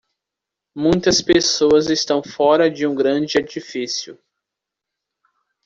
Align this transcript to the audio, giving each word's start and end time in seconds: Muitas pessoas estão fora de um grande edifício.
Muitas 0.75 1.21
pessoas 1.21 1.87
estão 1.91 2.23
fora 2.23 2.71
de 2.71 2.87
um 2.87 2.95
grande 2.95 3.37
edifício. 3.37 4.17